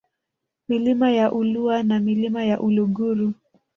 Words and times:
Milima 0.67 1.11
ya 1.11 1.31
Ulua 1.31 1.83
na 1.83 1.99
Milima 1.99 2.43
ya 2.43 2.59
Uluguru 2.59 3.33